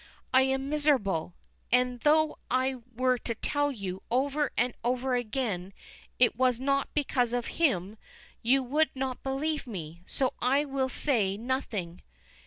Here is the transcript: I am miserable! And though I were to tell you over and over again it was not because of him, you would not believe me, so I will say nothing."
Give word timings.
I 0.33 0.41
am 0.49 0.67
miserable! 0.67 1.35
And 1.71 1.99
though 1.99 2.39
I 2.49 2.77
were 2.95 3.19
to 3.19 3.35
tell 3.35 3.71
you 3.71 4.01
over 4.09 4.51
and 4.57 4.73
over 4.83 5.13
again 5.13 5.73
it 6.17 6.35
was 6.35 6.59
not 6.59 6.91
because 6.95 7.33
of 7.33 7.45
him, 7.61 7.99
you 8.41 8.63
would 8.63 8.89
not 8.95 9.21
believe 9.21 9.67
me, 9.67 10.01
so 10.07 10.33
I 10.41 10.65
will 10.65 10.89
say 10.89 11.37
nothing." 11.37 12.01